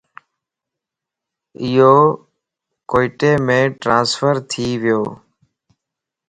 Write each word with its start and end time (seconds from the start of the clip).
ايو 1.63 1.93
ڪوئيٽيم 2.91 3.47
ٽرانسفرٿي 3.81 4.67
ويو 4.83 5.01